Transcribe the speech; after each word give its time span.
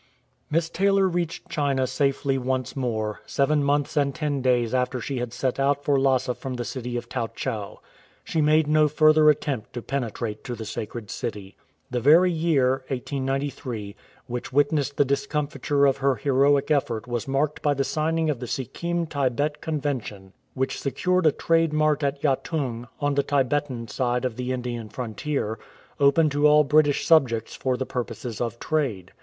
Miss 0.49 0.67
Taylor 0.67 1.07
reached 1.07 1.47
China 1.47 1.85
safely 1.85 2.35
once 2.39 2.75
more, 2.75 3.21
seven 3.27 3.63
months 3.63 3.95
and 3.95 4.15
ten 4.15 4.41
days 4.41 4.73
after 4.73 4.99
she 4.99 5.19
had 5.19 5.31
set 5.31 5.59
out 5.59 5.83
for 5.83 5.99
Lhasa 6.01 6.33
from 6.33 6.55
the 6.55 6.65
city 6.65 6.97
of 6.97 7.07
Tau 7.07 7.27
chau. 7.35 7.81
She 8.23 8.41
made 8.41 8.65
no 8.65 8.87
further 8.87 9.29
attempt 9.29 9.73
to 9.73 9.81
penetrate 9.83 10.43
to 10.45 10.55
the 10.55 10.65
Sacred 10.65 11.11
City. 11.11 11.55
The 11.91 11.99
very 11.99 12.31
year 12.31 12.77
(1893) 12.87 13.95
which 14.25 14.51
witnessed 14.51 14.97
the 14.97 15.05
discomfiture 15.05 15.85
of 15.85 15.97
her 15.97 16.15
heroic 16.15 16.71
effort 16.71 17.05
was 17.05 17.27
marked 17.27 17.61
by 17.61 17.75
the 17.75 17.83
signing 17.83 18.31
of 18.31 18.39
the 18.39 18.47
Sikkim 18.47 19.05
Tibet 19.05 19.61
Convention, 19.61 20.33
which 20.55 20.81
secured 20.81 21.27
a 21.27 21.31
trade 21.31 21.73
mart 21.73 22.01
at 22.01 22.23
Yatung, 22.23 22.87
on 22.99 23.13
the 23.13 23.21
Tibetan 23.21 23.87
side 23.87 24.25
of 24.25 24.35
the 24.35 24.51
Indian 24.51 24.89
frontier, 24.89 25.59
open 25.99 26.27
to 26.31 26.47
all 26.47 26.63
British 26.63 27.05
subjects 27.05 27.55
for 27.55 27.77
the 27.77 27.85
purposes 27.85 28.41
of 28.41 28.57
trade. 28.57 29.11